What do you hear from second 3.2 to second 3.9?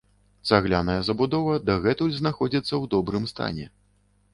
стане.